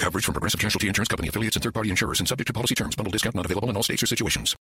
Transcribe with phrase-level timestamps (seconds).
[0.00, 2.74] Coverage from Progressive Casualty Insurance Company affiliates and third party insurers and subject to policy
[2.74, 2.96] terms.
[2.96, 4.56] Bundle discount not available in all states or situations.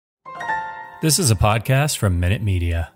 [1.02, 2.92] This is a podcast from Minute Media.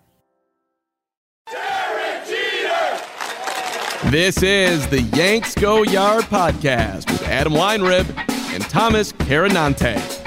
[1.52, 4.10] Derek Jeter!
[4.10, 8.08] This is the Yanks Go Yard podcast with Adam Weinrib
[8.54, 10.21] and Thomas Carannante.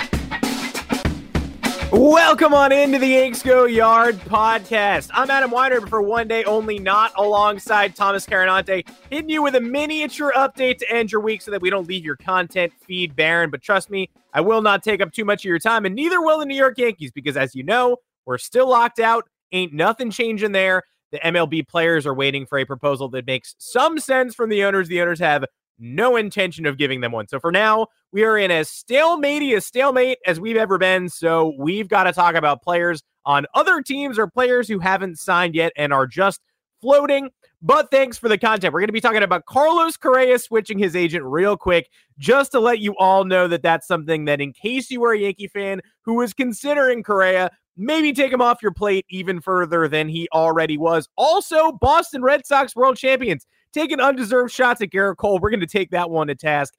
[1.97, 5.11] Welcome on into the Yanks Go Yard podcast.
[5.15, 9.61] I'm Adam Weinrib for one day only, not alongside Thomas Carannante, hitting you with a
[9.61, 13.49] miniature update to end your week so that we don't leave your content feed barren.
[13.49, 16.21] But trust me, I will not take up too much of your time, and neither
[16.21, 19.29] will the New York Yankees, because as you know, we're still locked out.
[19.53, 20.83] Ain't nothing changing there.
[21.13, 24.89] The MLB players are waiting for a proposal that makes some sense from the owners.
[24.89, 25.45] The owners have
[25.79, 27.29] no intention of giving them one.
[27.29, 31.09] So for now, we are in as stalemate a stalemate as we've ever been.
[31.09, 35.55] So we've got to talk about players on other teams or players who haven't signed
[35.55, 36.41] yet and are just
[36.81, 37.31] floating.
[37.63, 38.75] But thanks for the content.
[38.75, 42.61] We're going to be talking about Carlos Correa switching his agent real quick, just to
[42.61, 45.81] let you all know that that's something that, in case you were a Yankee fan
[46.03, 50.77] who was considering Correa, maybe take him off your plate even further than he already
[50.77, 51.09] was.
[51.17, 55.39] Also, Boston Red Sox world champions taking undeserved shots at Gerrit Cole.
[55.39, 56.75] We're going to take that one to task.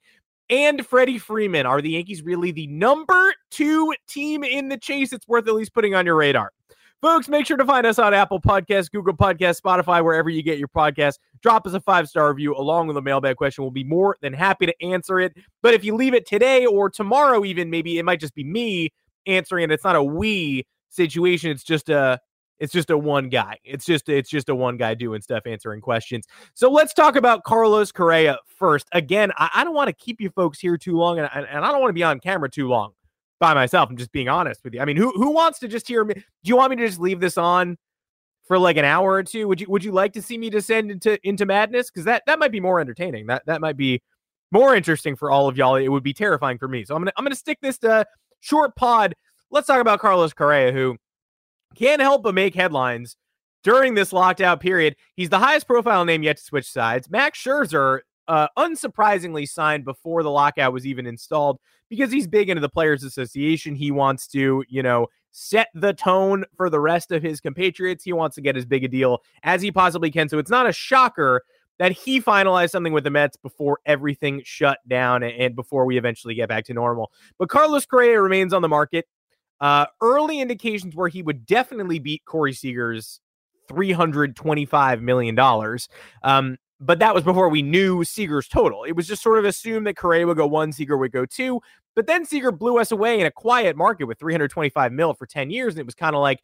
[0.48, 1.66] And Freddie Freeman.
[1.66, 5.12] Are the Yankees really the number two team in the chase?
[5.12, 6.52] It's worth at least putting on your radar.
[7.02, 10.58] Folks, make sure to find us on Apple Podcasts, Google Podcasts, Spotify, wherever you get
[10.58, 11.18] your podcasts.
[11.42, 13.62] Drop us a five star review along with a mailbag question.
[13.62, 15.36] We'll be more than happy to answer it.
[15.62, 18.92] But if you leave it today or tomorrow, even maybe it might just be me
[19.26, 19.72] answering it.
[19.72, 21.50] It's not a we situation.
[21.50, 22.18] It's just a
[22.58, 23.58] it's just a one guy.
[23.64, 26.26] It's just it's just a one guy doing stuff, answering questions.
[26.54, 28.86] So let's talk about Carlos Correa first.
[28.92, 31.70] Again, I, I don't want to keep you folks here too long, and, and I
[31.70, 32.92] don't want to be on camera too long
[33.38, 33.90] by myself.
[33.90, 34.80] I'm just being honest with you.
[34.80, 36.14] I mean, who who wants to just hear me?
[36.14, 37.76] Do you want me to just leave this on
[38.46, 39.48] for like an hour or two?
[39.48, 41.90] Would you would you like to see me descend into into madness?
[41.90, 43.26] Because that that might be more entertaining.
[43.26, 44.02] That that might be
[44.52, 45.76] more interesting for all of y'all.
[45.76, 46.84] It would be terrifying for me.
[46.84, 48.06] So I'm gonna I'm gonna stick this to
[48.40, 49.14] short pod.
[49.50, 50.96] Let's talk about Carlos Correa, who
[51.74, 53.16] can't help but make headlines
[53.62, 54.96] during this lockdown period.
[55.16, 57.10] He's the highest profile name yet to switch sides.
[57.10, 62.60] Max Scherzer, uh, unsurprisingly, signed before the lockout was even installed because he's big into
[62.60, 63.74] the Players Association.
[63.74, 68.04] He wants to, you know, set the tone for the rest of his compatriots.
[68.04, 70.28] He wants to get as big a deal as he possibly can.
[70.28, 71.42] So it's not a shocker
[71.78, 76.34] that he finalized something with the Mets before everything shut down and before we eventually
[76.34, 77.12] get back to normal.
[77.38, 79.06] But Carlos Correa remains on the market.
[79.60, 83.20] Uh, early indications where he would definitely beat Corey Seager's
[83.70, 85.38] $325 million.
[86.22, 88.84] Um, but that was before we knew Seager's total.
[88.84, 91.60] It was just sort of assumed that Correa would go one, Seager would go two.
[91.94, 95.50] But then Seager blew us away in a quiet market with 325 mil for 10
[95.50, 95.74] years.
[95.74, 96.40] And it was kind of like,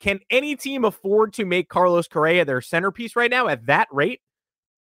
[0.00, 4.20] can any team afford to make Carlos Correa their centerpiece right now at that rate?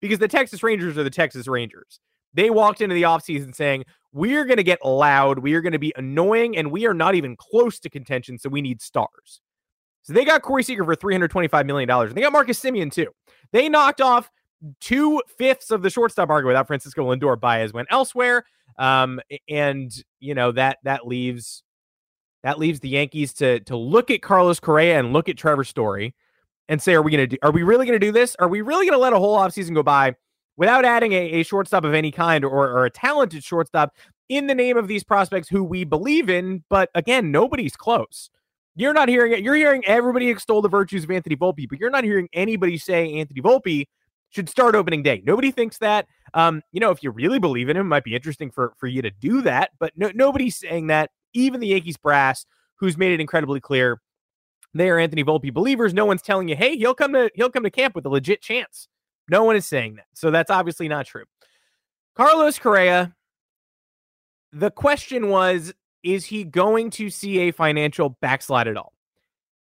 [0.01, 2.00] Because the Texas Rangers are the Texas Rangers.
[2.33, 3.83] They walked into the offseason saying,
[4.13, 7.15] we're going to get loud, we are going to be annoying, and we are not
[7.15, 9.42] even close to contention, so we need stars.
[10.04, 11.89] So they got Corey Seager for $325 million.
[11.89, 13.07] And they got Marcus Semien too.
[13.51, 14.30] They knocked off
[14.80, 17.39] two fifths of the shortstop market without Francisco Lindor.
[17.39, 18.44] Baez went elsewhere.
[18.77, 19.19] Um,
[19.50, 21.63] and you know, that that leaves
[22.44, 26.15] that leaves the Yankees to to look at Carlos Correa and look at Trevor Story
[26.68, 28.36] and say, are we gonna do are we really gonna do this?
[28.39, 30.15] Are we really gonna let a whole offseason go by
[30.57, 33.94] without adding a, a shortstop of any kind or, or a talented shortstop
[34.29, 36.63] in the name of these prospects who we believe in.
[36.69, 38.29] But again, nobody's close.
[38.75, 39.41] You're not hearing it.
[39.41, 43.13] You're hearing everybody extol the virtues of Anthony Volpe, but you're not hearing anybody say
[43.13, 43.85] Anthony Volpe
[44.29, 45.21] should start opening day.
[45.25, 46.07] Nobody thinks that.
[46.33, 48.88] Um, you know, if you really believe in him, it might be interesting for for
[48.88, 49.71] you to do that.
[49.79, 51.11] But no, nobody's saying that.
[51.35, 52.45] Even the Yankees brass,
[52.75, 54.00] who's made it incredibly clear,
[54.73, 55.94] they are Anthony Volpe believers.
[55.94, 58.41] No one's telling you, hey, he'll come to he'll come to camp with a legit
[58.41, 58.88] chance.
[59.30, 60.06] No one is saying that.
[60.14, 61.24] So that's obviously not true.
[62.16, 63.14] Carlos Correa,
[64.52, 65.74] the question was
[66.04, 68.94] is he going to see a financial backslide at all?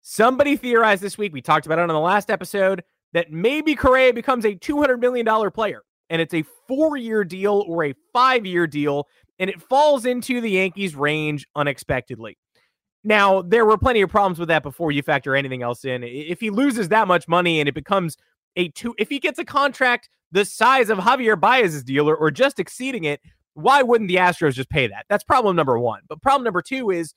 [0.01, 4.13] Somebody theorized this week, we talked about it on the last episode, that maybe Correa
[4.13, 8.67] becomes a $200 million player and it's a four year deal or a five year
[8.67, 9.07] deal,
[9.37, 12.37] and it falls into the Yankees' range unexpectedly.
[13.03, 16.03] Now, there were plenty of problems with that before you factor anything else in.
[16.03, 18.17] If he loses that much money and it becomes
[18.59, 22.29] a two, if he gets a contract the size of Javier Baez's deal or, or
[22.29, 23.21] just exceeding it,
[23.53, 25.05] why wouldn't the Astros just pay that?
[25.09, 26.01] That's problem number one.
[26.07, 27.13] But problem number two is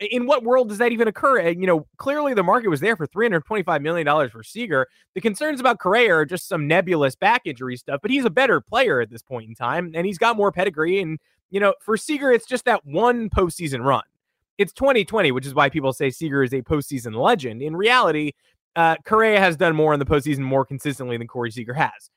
[0.00, 1.38] in what world does that even occur?
[1.38, 4.86] And, you know, clearly the market was there for $325 million for Seager.
[5.14, 8.60] The concerns about Correa are just some nebulous back injury stuff, but he's a better
[8.60, 11.00] player at this point in time, and he's got more pedigree.
[11.00, 11.18] And,
[11.50, 14.02] you know, for Seager, it's just that one postseason run.
[14.58, 17.62] It's 2020, which is why people say Seager is a postseason legend.
[17.62, 18.32] In reality,
[18.76, 22.10] uh, Correa has done more in the postseason more consistently than Corey Seager has.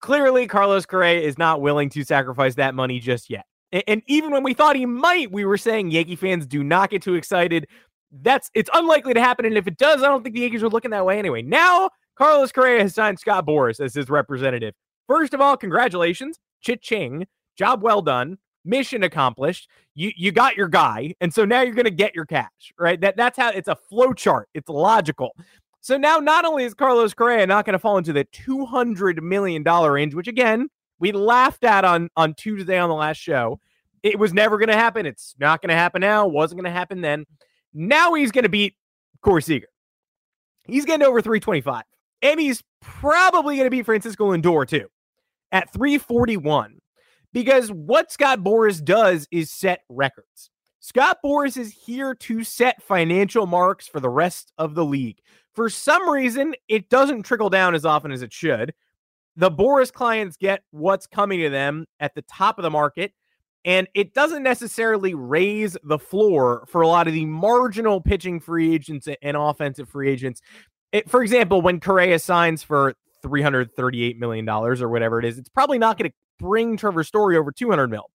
[0.00, 3.46] Clearly, Carlos Correa is not willing to sacrifice that money just yet.
[3.72, 6.90] And, and even when we thought he might, we were saying Yankee fans do not
[6.90, 7.66] get too excited.
[8.12, 9.46] That's it's unlikely to happen.
[9.46, 11.42] And if it does, I don't think the Yankees are looking that way anyway.
[11.42, 14.74] Now, Carlos Correa has signed Scott Boras as his representative.
[15.08, 17.26] First of all, congratulations, Chit Ching.
[17.56, 18.38] Job well done.
[18.64, 19.68] Mission accomplished.
[19.94, 23.00] You you got your guy, and so now you're going to get your cash, right?
[23.00, 24.48] That that's how it's a flow chart.
[24.54, 25.36] It's logical.
[25.84, 29.62] So now not only is Carlos Correa not going to fall into the $200 million
[29.62, 30.68] range, which again,
[30.98, 33.60] we laughed at on, on Tuesday on the last show.
[34.02, 35.04] It was never going to happen.
[35.04, 36.26] It's not going to happen now.
[36.26, 37.26] Wasn't going to happen then.
[37.74, 38.76] Now he's going to beat
[39.20, 39.66] Corey Seager.
[40.66, 41.82] He's getting over 325.
[42.22, 44.88] And he's probably going to beat Francisco Lindor too
[45.52, 46.78] at 341.
[47.34, 50.50] Because what Scott Boras does is set records.
[50.78, 55.18] Scott Boras is here to set financial marks for the rest of the league.
[55.52, 58.72] For some reason, it doesn't trickle down as often as it should.
[59.36, 63.12] The Boras clients get what's coming to them at the top of the market,
[63.64, 68.74] and it doesn't necessarily raise the floor for a lot of the marginal pitching free
[68.74, 70.40] agents and offensive free agents.
[70.92, 72.94] It, for example, when Correa signs for
[73.24, 77.52] $338 million or whatever it is, it's probably not going to bring Trevor Story over
[77.52, 78.10] 200 mil.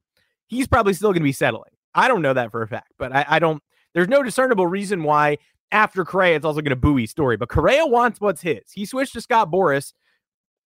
[0.47, 1.71] He's probably still going to be settling.
[1.93, 3.61] I don't know that for a fact, but I, I don't.
[3.93, 5.37] There's no discernible reason why
[5.71, 7.37] after Correa, it's also going to buoy story.
[7.37, 8.71] But Correa wants what's his.
[8.71, 9.93] He switched to Scott Boras,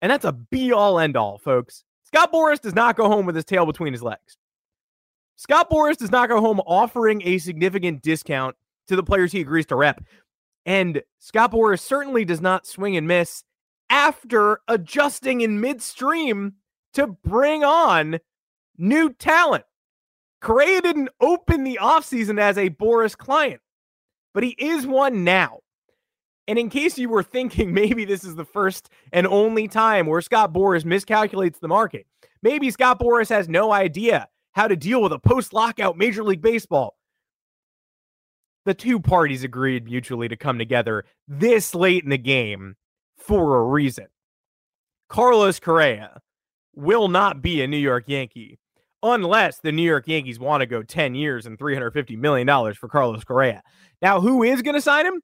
[0.00, 1.84] and that's a be all end all, folks.
[2.04, 4.36] Scott Boras does not go home with his tail between his legs.
[5.36, 8.54] Scott Boras does not go home offering a significant discount
[8.88, 10.04] to the players he agrees to rep.
[10.66, 13.42] And Scott Boras certainly does not swing and miss
[13.90, 16.54] after adjusting in midstream
[16.94, 18.18] to bring on
[18.78, 19.64] new talent.
[20.40, 23.60] Correa didn't open the offseason as a Boras client
[24.34, 25.60] but he is one now.
[26.48, 30.20] And in case you were thinking maybe this is the first and only time where
[30.20, 32.06] Scott Boras miscalculates the market,
[32.42, 36.42] maybe Scott Boras has no idea how to deal with a post lockout Major League
[36.42, 36.96] Baseball.
[38.64, 42.76] The two parties agreed mutually to come together this late in the game
[43.16, 44.06] for a reason.
[45.08, 46.20] Carlos Correa
[46.74, 48.58] will not be a New York Yankee
[49.02, 53.24] unless the New York Yankees want to go 10 years and $350 million for Carlos
[53.24, 53.62] Correa.
[54.00, 55.20] Now, who is going to sign him?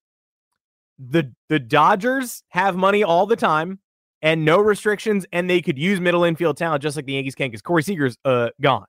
[0.99, 3.79] The the Dodgers have money all the time
[4.21, 7.49] and no restrictions, and they could use middle infield talent just like the Yankees can
[7.49, 8.87] because Corey Seager's uh, gone.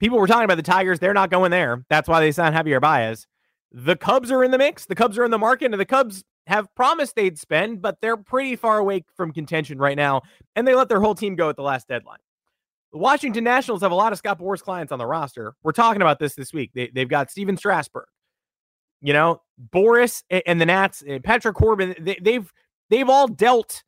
[0.00, 0.98] People were talking about the Tigers.
[0.98, 1.84] They're not going there.
[1.88, 3.28] That's why they signed Javier Baez.
[3.70, 4.86] The Cubs are in the mix.
[4.86, 8.16] The Cubs are in the market, and the Cubs have promised they'd spend, but they're
[8.16, 10.22] pretty far away from contention right now,
[10.54, 12.18] and they let their whole team go at the last deadline.
[12.92, 15.54] The Washington Nationals have a lot of Scott Boras clients on the roster.
[15.62, 16.70] We're talking about this this week.
[16.74, 18.06] They, they've got Stephen Strasburg,
[19.02, 21.94] you know, Boras and the Nats, and Patrick Corbin.
[21.98, 22.50] They, they've
[22.88, 23.82] they've all dealt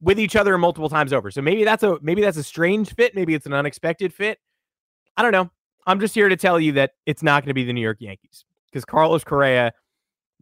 [0.00, 1.30] with each other multiple times over.
[1.30, 3.14] So maybe that's a maybe that's a strange fit.
[3.14, 4.38] Maybe it's an unexpected fit.
[5.16, 5.50] I don't know.
[5.86, 7.98] I'm just here to tell you that it's not going to be the New York
[8.00, 9.72] Yankees because Carlos Correa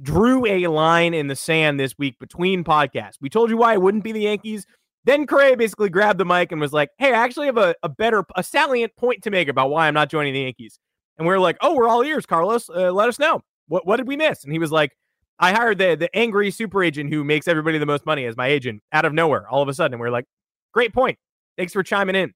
[0.03, 3.15] drew a line in the sand this week between podcasts.
[3.21, 4.67] We told you why it wouldn't be the Yankees.
[5.05, 7.89] Then Correa basically grabbed the mic and was like, Hey, I actually have a, a
[7.89, 10.79] better, a salient point to make about why I'm not joining the Yankees.
[11.19, 12.69] And we are like, Oh, we're all ears, Carlos.
[12.69, 13.41] Uh, let us know.
[13.69, 14.45] What, what did we miss?
[14.45, 14.93] And he was like,
[15.39, 18.49] I hired the the angry super agent who makes everybody the most money as my
[18.49, 19.49] agent out of nowhere.
[19.49, 20.27] All of a sudden, And we're like,
[20.73, 21.19] great point.
[21.57, 22.33] Thanks for chiming in.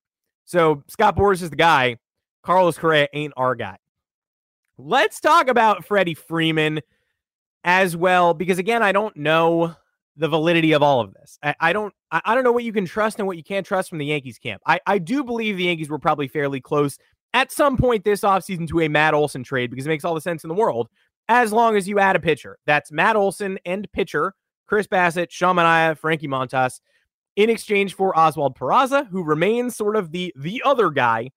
[0.47, 1.97] So Scott Boras is the guy.
[2.42, 3.76] Carlos Correa ain't our guy.
[4.76, 6.80] Let's talk about Freddie Freeman
[7.64, 9.75] as well, because again, I don't know
[10.16, 11.38] the validity of all of this.
[11.42, 13.66] I, I don't I, I, don't know what you can trust and what you can't
[13.66, 14.62] trust from the Yankees camp.
[14.66, 16.99] I, I do believe the Yankees were probably fairly close
[17.33, 20.21] at some point this offseason to a Matt Olson trade because it makes all the
[20.21, 20.88] sense in the world
[21.28, 22.59] as long as you add a pitcher.
[22.66, 24.35] That's Matt Olson and pitcher,
[24.68, 26.80] Chris Bassitt, Sean Manaea, Frankie Montas,
[27.35, 31.30] in exchange for Oswald Peraza, who remains sort of the the other guy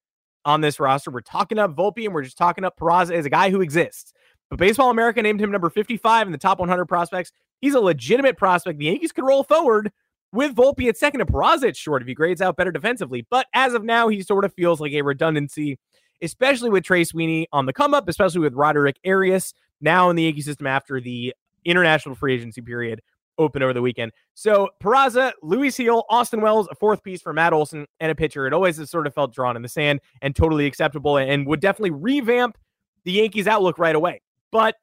[0.46, 1.10] on this roster.
[1.10, 4.14] We're talking up Volpe and we're just talking up Peraza as a guy who exists.
[4.50, 7.32] But Baseball America named him number 55 in the top 100 prospects.
[7.60, 8.80] He's a legitimate prospect.
[8.80, 9.92] The Yankees could roll forward
[10.32, 13.26] with Volpe at second and Peraza at short if he grades out better defensively.
[13.30, 15.80] But as of now, he sort of feels like a redundancy,
[16.22, 20.24] especially with Trey Sweeney on the come up, especially with Roderick Arias now in the
[20.24, 21.34] Yankee system after the
[21.66, 23.02] international free agency period
[23.38, 24.12] open over the weekend.
[24.34, 28.48] So Peraza, Luis Gil, Austin Wells, a fourth piece for Matt Olson, and a pitcher.
[28.48, 31.60] It always has sort of felt drawn in the sand and totally acceptable and would
[31.60, 32.58] definitely revamp
[33.04, 34.22] the Yankees' outlook right away.
[34.52, 34.76] But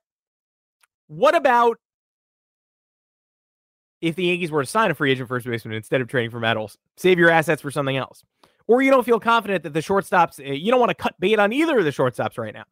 [1.07, 1.79] what about
[4.01, 6.45] if the Yankees were to sign a free agent first baseman instead of trading for
[6.57, 6.81] Olson?
[6.97, 8.23] Save your assets for something else.
[8.67, 11.39] Or you don't feel confident that the shortstops, eh, you don't want to cut bait
[11.39, 12.65] on either of the shortstops right now.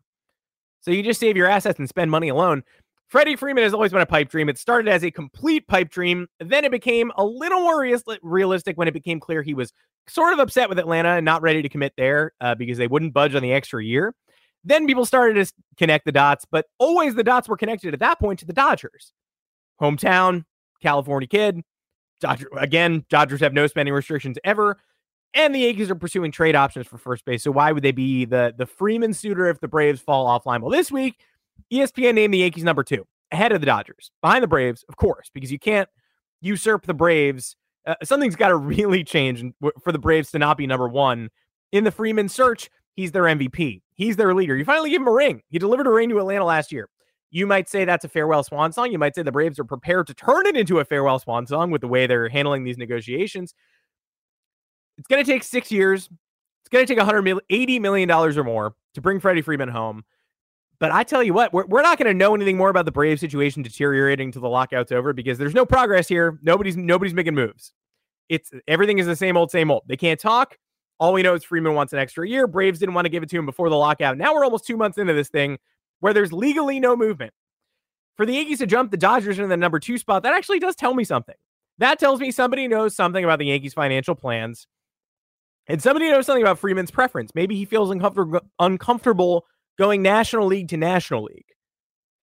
[0.80, 2.64] So you just save your assets and spend money alone.
[3.08, 4.48] Freddie Freeman has always been a pipe dream.
[4.48, 6.28] It started as a complete pipe dream.
[6.40, 7.86] Then it became a little more
[8.22, 9.70] realistic when it became clear he was
[10.08, 13.12] sort of upset with Atlanta and not ready to commit there uh, because they wouldn't
[13.12, 14.14] budge on the extra year.
[14.64, 18.18] Then people started to connect the dots, but always the dots were connected at that
[18.20, 19.12] point to the Dodgers.
[19.80, 20.44] Hometown,
[20.80, 21.62] California kid.
[22.20, 24.78] Dodger, again, Dodgers have no spending restrictions ever.
[25.34, 27.42] And the Yankees are pursuing trade options for first base.
[27.42, 30.60] So why would they be the, the Freeman suitor if the Braves fall offline?
[30.60, 31.20] Well, this week,
[31.72, 35.30] ESPN named the Yankees number two, ahead of the Dodgers, behind the Braves, of course,
[35.32, 35.88] because you can't
[36.42, 37.56] usurp the Braves.
[37.86, 39.42] Uh, something's got to really change
[39.82, 41.30] for the Braves to not be number one
[41.72, 42.68] in the Freeman search.
[42.94, 43.80] He's their MVP.
[43.94, 44.56] He's their leader.
[44.56, 45.42] You finally give him a ring.
[45.48, 46.88] He delivered a ring to Atlanta last year.
[47.30, 48.92] You might say that's a farewell swan song.
[48.92, 51.70] You might say the Braves are prepared to turn it into a farewell swan song
[51.70, 53.54] with the way they're handling these negotiations.
[54.98, 56.10] It's going to take six years.
[56.60, 60.04] It's going to take $180 million or more to bring Freddie Freeman home.
[60.78, 62.92] But I tell you what, we're, we're not going to know anything more about the
[62.92, 66.38] Braves situation deteriorating until the lockout's over because there's no progress here.
[66.42, 67.72] Nobody's nobody's making moves.
[68.28, 69.82] It's everything is the same old, same old.
[69.86, 70.58] They can't talk.
[70.98, 72.46] All we know is Freeman wants an extra year.
[72.46, 74.16] Braves didn't want to give it to him before the lockout.
[74.16, 75.58] Now we're almost two months into this thing
[76.00, 77.32] where there's legally no movement.
[78.16, 80.76] For the Yankees to jump the Dodgers into the number two spot, that actually does
[80.76, 81.34] tell me something.
[81.78, 84.66] That tells me somebody knows something about the Yankees' financial plans.
[85.66, 87.34] And somebody knows something about Freeman's preference.
[87.34, 87.90] Maybe he feels
[88.58, 89.46] uncomfortable,
[89.78, 91.46] going National League to National League.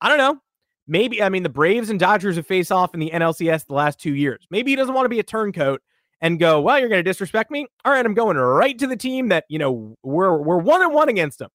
[0.01, 0.39] I don't know.
[0.87, 3.99] Maybe, I mean, the Braves and Dodgers have faced off in the NLCS the last
[3.99, 4.45] two years.
[4.49, 5.81] Maybe he doesn't want to be a turncoat
[6.21, 7.67] and go, well, you're going to disrespect me.
[7.85, 10.93] All right, I'm going right to the team that you know we're we're one and
[10.93, 11.49] one against them.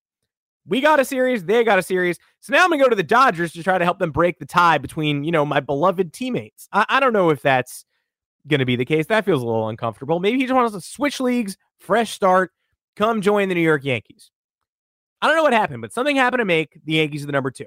[0.67, 2.19] We got a series, they got a series.
[2.41, 4.47] So now I'm gonna go to the Dodgers to try to help them break the
[4.47, 6.69] tie between you know my beloved teammates.
[6.73, 7.85] I, I don't know if that's
[8.47, 9.07] gonna be the case.
[9.07, 10.21] That feels a little uncomfortable.
[10.21, 12.53] Maybe he just wants to switch leagues, fresh start,
[12.95, 14.31] come join the New York Yankees.
[15.21, 17.67] I don't know what happened, but something happened to make the Yankees the number two.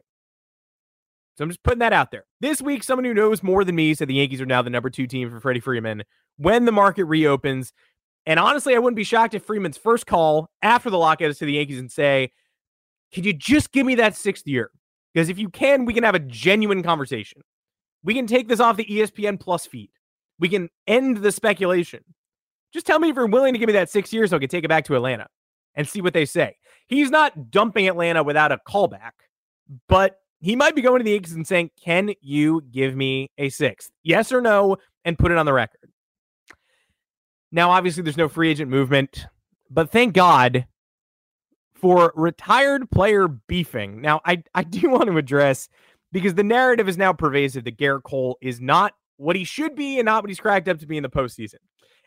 [1.37, 2.25] So I'm just putting that out there.
[2.39, 4.89] This week, someone who knows more than me said the Yankees are now the number
[4.89, 6.03] two team for Freddie Freeman
[6.37, 7.73] when the market reopens.
[8.25, 11.45] And honestly, I wouldn't be shocked if Freeman's first call after the lockout is to
[11.45, 12.31] the Yankees and say,
[13.13, 14.71] Could you just give me that sixth year?
[15.13, 17.41] Because if you can, we can have a genuine conversation.
[18.03, 19.89] We can take this off the ESPN Plus feed.
[20.39, 22.03] We can end the speculation.
[22.73, 24.49] Just tell me if you're willing to give me that six years so I can
[24.49, 25.27] take it back to Atlanta
[25.75, 26.57] and see what they say.
[26.87, 29.11] He's not dumping Atlanta without a callback,
[29.87, 33.49] but he might be going to the Yankees and saying, Can you give me a
[33.49, 33.91] sixth?
[34.03, 35.89] Yes or no, and put it on the record.
[37.51, 39.27] Now, obviously, there's no free agent movement,
[39.69, 40.65] but thank God
[41.75, 44.01] for retired player beefing.
[44.01, 45.69] Now, I, I do want to address
[46.11, 49.99] because the narrative is now pervasive that Gerrit Cole is not what he should be
[49.99, 51.55] and not what he's cracked up to be in the postseason.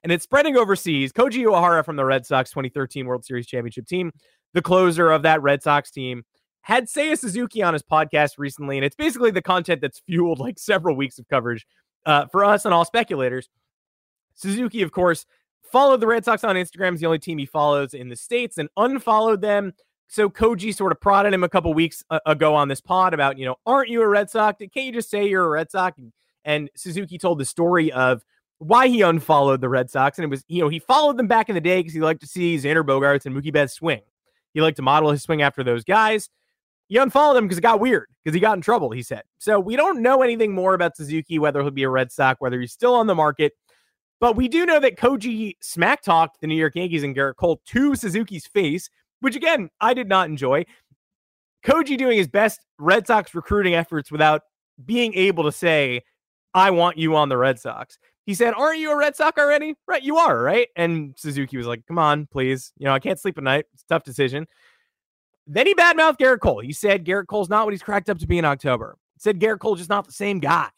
[0.02, 1.12] And it's spreading overseas.
[1.12, 4.12] Koji Uehara from the Red Sox 2013 World Series championship team,
[4.54, 6.25] the closer of that Red Sox team,
[6.68, 10.58] had Seiya Suzuki on his podcast recently, and it's basically the content that's fueled like
[10.58, 11.66] several weeks of coverage
[12.04, 13.48] uh, for us and all speculators.
[14.34, 15.25] Suzuki, of course,
[15.72, 16.92] followed the Red Sox on Instagram.
[16.92, 19.72] Is the only team he follows in the states, and unfollowed them.
[20.08, 23.38] So Koji sort of prodded him a couple weeks uh, ago on this pod about,
[23.38, 24.58] you know, aren't you a Red Sox?
[24.58, 25.98] Can't you just say you're a Red Sox?
[25.98, 26.12] And,
[26.44, 28.22] and Suzuki told the story of
[28.58, 31.48] why he unfollowed the Red Sox, and it was, you know, he followed them back
[31.48, 34.02] in the day because he liked to see Xander Bogaerts and Mookie Betts swing.
[34.52, 36.28] He liked to model his swing after those guys.
[36.88, 39.23] You unfollowed him because it got weird, because he got in trouble, he said.
[39.38, 42.59] So we don't know anything more about Suzuki, whether he'll be a Red Sox, whether
[42.61, 43.52] he's still on the market.
[44.21, 47.61] But we do know that Koji smack talked the New York Yankees and Gerrit Cole
[47.66, 48.88] to Suzuki's face,
[49.21, 50.64] which again, I did not enjoy.
[51.64, 54.42] Koji doing his best Red Sox recruiting efforts without
[54.85, 56.02] being able to say,
[56.54, 57.99] I want you on the Red Sox.
[58.25, 59.75] He said, Aren't you a Red Sox already?
[59.87, 60.68] Right, you are, right?
[60.76, 62.73] And Suzuki was like, Come on, please.
[62.78, 63.66] You know, I can't sleep at night.
[63.75, 64.47] It's a tough decision.
[65.50, 66.60] Then he badmouthed Gerrit Cole.
[66.60, 68.96] He said Gerrit Cole's not what he's cracked up to be in October.
[69.14, 70.68] He said Gerrit Cole just not the same guy.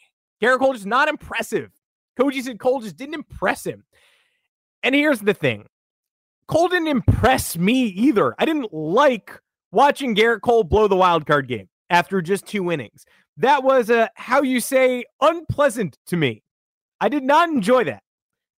[0.40, 1.70] Gerrit Cole just not impressive.
[2.18, 3.84] Koji said Cole just didn't impress him.
[4.84, 5.66] And here's the thing
[6.46, 8.34] Cole didn't impress me either.
[8.38, 9.38] I didn't like
[9.72, 13.04] watching Gerrit Cole blow the wild card game after just two innings.
[13.36, 16.42] That was a, how you say, unpleasant to me.
[17.00, 18.02] I did not enjoy that.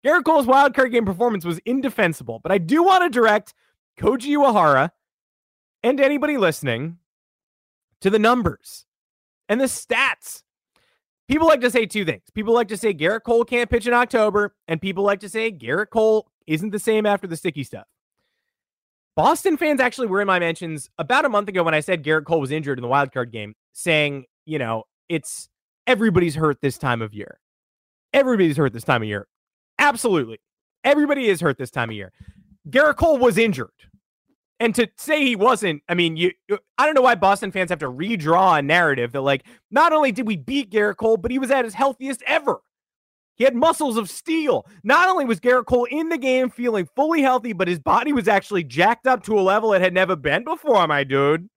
[0.05, 3.55] Gerrit Cole's wild card game performance was indefensible, but I do want to direct
[3.99, 4.91] Koji Uehara
[5.83, 6.99] and anybody listening
[8.01, 8.85] to the numbers
[9.49, 10.43] and the stats.
[11.29, 12.23] People like to say two things.
[12.35, 15.51] People like to say Gerrit Cole can't pitch in October, and people like to say
[15.51, 17.87] Gerrit Cole isn't the same after the sticky stuff.
[19.15, 22.25] Boston fans actually were in my mentions about a month ago when I said Gerrit
[22.25, 25.49] Cole was injured in the wild card game, saying, you know, it's
[25.87, 27.39] everybody's hurt this time of year.
[28.13, 29.27] Everybody's hurt this time of year.
[29.79, 30.39] Absolutely.
[30.85, 32.13] Everybody is hurt this time of year.
[32.69, 33.71] Gerrit Cole was injured.
[34.63, 36.31] And to say he wasn't, I mean, you
[36.79, 40.13] I don't know why Boston fans have to redraw a narrative that like not only
[40.13, 42.61] did we beat Gerrit Cole, but he was at his healthiest ever.
[43.35, 44.65] He had muscles of steel.
[44.85, 48.29] Not only was Gerrit Cole in the game feeling fully healthy, but his body was
[48.29, 51.49] actually jacked up to a level it had never been before, my dude.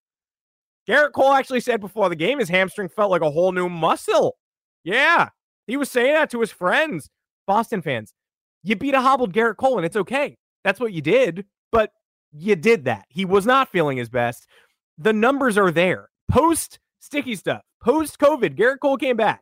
[0.90, 4.36] Gerrit Cole actually said before the game his hamstring felt like a whole new muscle.
[4.84, 5.30] Yeah,
[5.68, 7.12] he was saying that to his friends,
[7.46, 8.16] Boston fans.
[8.64, 10.38] You beat a hobbled Gerrit Cole, and it's okay.
[10.64, 11.46] That's what you did.
[11.72, 11.92] But
[12.38, 13.06] you did that.
[13.10, 14.48] He was not feeling his best.
[14.98, 16.10] The numbers are there.
[16.30, 19.42] Post sticky stuff, post COVID, Gerrit Cole came back.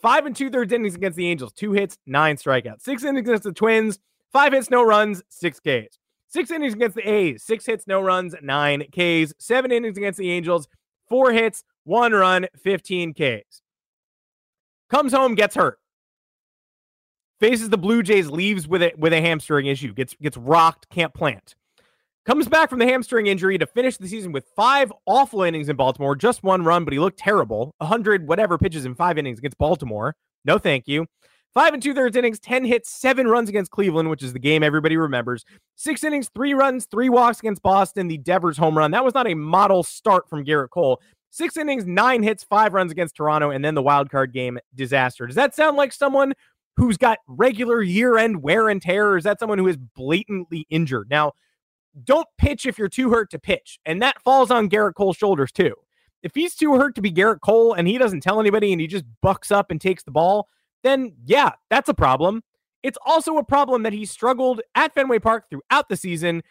[0.00, 2.82] Five and two thirds innings against the Angels, two hits, nine strikeouts.
[2.82, 3.98] Six innings against the Twins,
[4.32, 5.98] five hits, no runs, six Ks.
[6.28, 9.32] Six innings against the A's, six hits, no runs, nine Ks.
[9.38, 10.68] Seven innings against the Angels,
[11.08, 13.62] four hits, one run, 15 Ks.
[14.90, 15.78] Comes home, gets hurt.
[17.40, 21.14] Faces the Blue Jays, leaves with it with a hamstring issue, gets gets rocked, can't
[21.14, 21.54] plant.
[22.28, 25.76] Comes back from the hamstring injury to finish the season with five awful innings in
[25.76, 27.74] Baltimore, just one run, but he looked terrible.
[27.78, 30.14] 100 whatever pitches in five innings against Baltimore.
[30.44, 31.06] No, thank you.
[31.54, 34.62] Five and two thirds innings, 10 hits, seven runs against Cleveland, which is the game
[34.62, 35.46] everybody remembers.
[35.76, 38.90] Six innings, three runs, three walks against Boston, the Devers home run.
[38.90, 41.00] That was not a model start from Gerrit Cole.
[41.30, 45.26] Six innings, nine hits, five runs against Toronto, and then the wild card game disaster.
[45.26, 46.34] Does that sound like someone
[46.76, 50.66] who's got regular year end wear and tear, or is that someone who is blatantly
[50.68, 51.08] injured?
[51.08, 51.32] Now,
[52.04, 53.78] don't pitch if you're too hurt to pitch.
[53.84, 55.74] And that falls on Gerrit Cole's shoulders too.
[56.22, 58.86] If he's too hurt to be Gerrit Cole and he doesn't tell anybody and he
[58.86, 60.48] just bucks up and takes the ball,
[60.82, 62.42] then yeah, that's a problem.
[62.82, 66.42] It's also a problem that he struggled at Fenway Park throughout the season,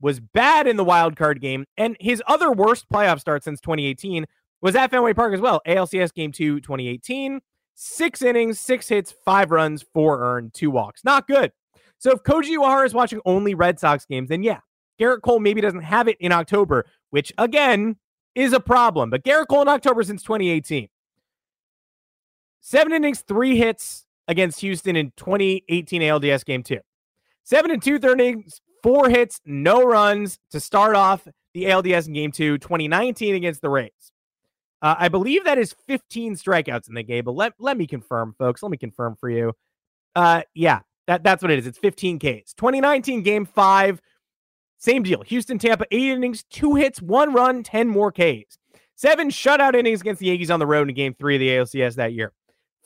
[0.00, 4.26] was bad in the wild card game, and his other worst playoff start since 2018
[4.60, 5.60] was at Fenway Park as well.
[5.66, 7.40] ALCS Game 2 2018,
[7.74, 11.04] six innings, six hits, five runs, four earned, two walks.
[11.04, 11.52] Not good.
[11.98, 14.60] So if Koji Uehara is watching only Red Sox games, then yeah,
[15.00, 17.96] Gerrit Cole maybe doesn't have it in October, which again
[18.34, 19.10] is a problem.
[19.10, 20.88] But Gerrit Cole in October since 2018.
[22.60, 26.80] Seven innings, three hits against Houston in 2018 ALDS game two.
[27.42, 32.14] Seven and two third innings, four hits, no runs to start off the ALDS in
[32.14, 33.90] game two, 2019 against the Rays.
[34.80, 38.34] Uh, I believe that is 15 strikeouts in the game, but let, let me confirm,
[38.38, 38.62] folks.
[38.62, 39.52] Let me confirm for you.
[40.14, 41.66] Uh, yeah, that, that's what it is.
[41.66, 42.54] It's 15 Ks.
[42.54, 44.00] 2019 game five,
[44.84, 45.22] same deal.
[45.22, 48.58] Houston, Tampa, eight innings, two hits, one run, 10 more Ks.
[48.96, 51.94] Seven shutout innings against the Yankees on the road in game three of the ALCS
[51.94, 52.32] that year.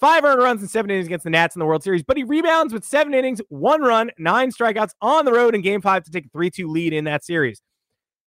[0.00, 2.22] Five earned runs and seven innings against the Nats in the World Series, but he
[2.22, 6.10] rebounds with seven innings, one run, nine strikeouts on the road in game five to
[6.12, 7.60] take a 3 2 lead in that series.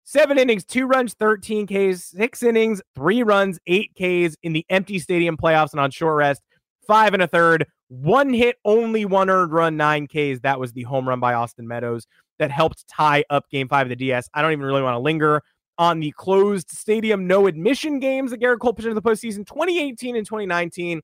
[0.02, 4.98] Seven innings, two runs, 13 Ks, six innings, three runs, eight Ks in the empty
[4.98, 6.42] stadium playoffs and on short rest,
[6.88, 10.40] five and a third, one hit, only one earned run, nine Ks.
[10.42, 12.09] That was the home run by Austin Meadows
[12.40, 14.29] that helped tie up game five of the DS.
[14.35, 15.42] I don't even really want to linger
[15.79, 20.16] on the closed stadium, no admission games that Gerrit Cole pitched in the postseason 2018
[20.16, 21.00] and 2019.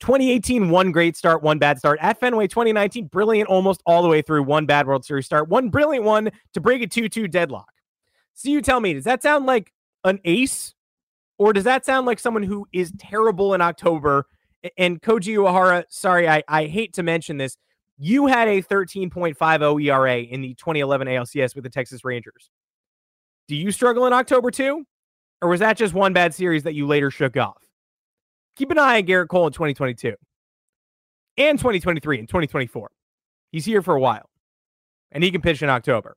[0.00, 1.98] 2018, one great start, one bad start.
[2.00, 5.68] At Fenway, 2019, brilliant almost all the way through, one bad World Series start, one
[5.68, 7.70] brilliant one to break a 2 2 deadlock.
[8.32, 9.72] So you tell me, does that sound like
[10.04, 10.74] an ace?
[11.38, 14.26] Or does that sound like someone who is terrible in October?
[14.76, 17.56] And Koji Uehara, sorry, I, I hate to mention this,
[18.02, 22.50] you had a 13.50 ERA in the 2011 ALCS with the Texas Rangers.
[23.46, 24.86] Do you struggle in October too?
[25.42, 27.62] Or was that just one bad series that you later shook off?
[28.56, 30.14] Keep an eye on Gerrit Cole in 2022
[31.36, 32.90] and 2023 and 2024.
[33.52, 34.30] He's here for a while
[35.12, 36.16] and he can pitch in October.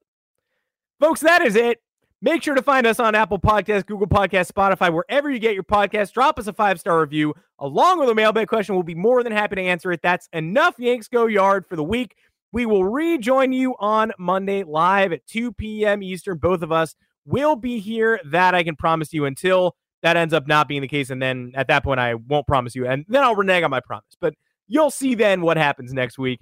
[1.01, 1.81] Folks, that is it.
[2.23, 5.63] Make sure to find us on Apple Podcasts, Google Podcasts, Spotify, wherever you get your
[5.63, 6.13] podcasts.
[6.13, 8.75] Drop us a five star review along with a mailbag question.
[8.75, 9.99] We'll be more than happy to answer it.
[10.01, 12.15] That's enough Yanks Go Yard for the week.
[12.53, 16.01] We will rejoin you on Monday live at 2 p.m.
[16.01, 16.37] Eastern.
[16.37, 18.21] Both of us will be here.
[18.23, 21.09] That I can promise you until that ends up not being the case.
[21.09, 22.87] And then at that point, I won't promise you.
[22.87, 24.15] And then I'll renege on my promise.
[24.21, 24.33] But
[24.69, 26.39] you'll see then what happens next week.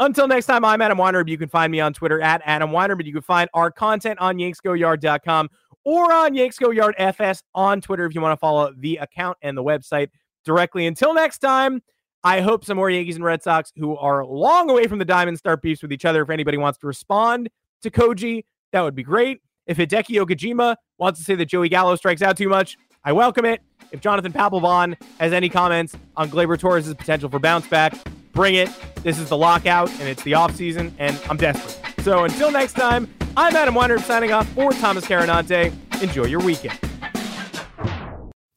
[0.00, 1.28] Until next time, I'm Adam Weinrib.
[1.28, 4.38] You can find me on Twitter at Adam Weinrib, you can find our content on
[4.38, 5.50] yanksgoyard.com
[5.84, 9.62] or on Yanksgoyard FS on Twitter if you want to follow the account and the
[9.62, 10.08] website
[10.42, 10.86] directly.
[10.86, 11.82] Until next time,
[12.24, 15.36] I hope some more Yankees and Red Sox who are long away from the diamond
[15.36, 16.22] start beefs with each other.
[16.22, 17.50] If anybody wants to respond
[17.82, 19.42] to Koji, that would be great.
[19.66, 23.44] If Hideki Okajima wants to say that Joey Gallo strikes out too much, I welcome
[23.44, 23.60] it.
[23.92, 27.94] If Jonathan Papelbon has any comments on Gleyber Torres' potential for bounce back,
[28.32, 28.68] bring it.
[29.02, 31.78] This is the lockout and it's the off season, and I'm desperate.
[32.04, 35.72] So until next time, I'm Adam Weinrib signing off for Thomas Carannante.
[36.02, 36.78] Enjoy your weekend.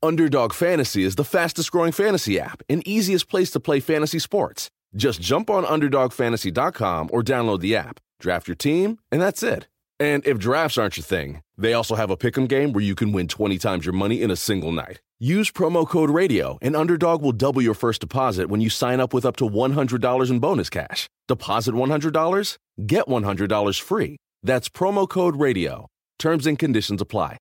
[0.01, 4.69] Underdog Fantasy is the fastest growing fantasy app and easiest place to play fantasy sports.
[4.95, 9.67] Just jump on UnderdogFantasy.com or download the app, draft your team, and that's it.
[9.99, 13.13] And if drafts aren't your thing, they also have a pick'em game where you can
[13.13, 14.99] win 20 times your money in a single night.
[15.19, 19.13] Use promo code RADIO, and Underdog will double your first deposit when you sign up
[19.13, 21.07] with up to $100 in bonus cash.
[21.27, 24.17] Deposit $100, get $100 free.
[24.41, 25.87] That's promo code RADIO.
[26.19, 27.37] Terms and conditions apply.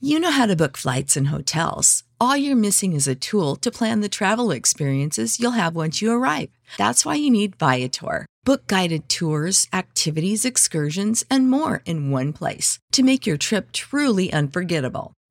[0.00, 2.04] You know how to book flights and hotels.
[2.20, 6.12] All you're missing is a tool to plan the travel experiences you'll have once you
[6.12, 6.50] arrive.
[6.76, 8.26] That's why you need Viator.
[8.44, 14.32] Book guided tours, activities, excursions, and more in one place to make your trip truly
[14.32, 15.14] unforgettable.